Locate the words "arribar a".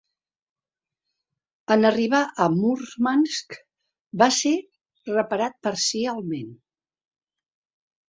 1.89-2.49